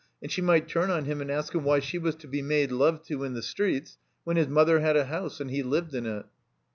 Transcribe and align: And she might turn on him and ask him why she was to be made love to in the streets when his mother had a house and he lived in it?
And 0.19 0.31
she 0.31 0.41
might 0.41 0.67
turn 0.67 0.89
on 0.89 1.05
him 1.05 1.21
and 1.21 1.29
ask 1.29 1.53
him 1.53 1.63
why 1.63 1.77
she 1.79 1.99
was 1.99 2.15
to 2.15 2.27
be 2.27 2.41
made 2.41 2.71
love 2.71 3.03
to 3.03 3.23
in 3.23 3.35
the 3.35 3.43
streets 3.43 3.99
when 4.23 4.35
his 4.35 4.47
mother 4.47 4.79
had 4.79 4.97
a 4.97 5.05
house 5.05 5.39
and 5.39 5.51
he 5.51 5.61
lived 5.61 5.93
in 5.93 6.07
it? 6.07 6.25